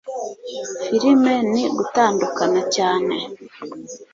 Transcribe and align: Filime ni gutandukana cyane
Filime 0.85 1.33
ni 1.51 1.63
gutandukana 1.77 2.61
cyane 2.75 3.15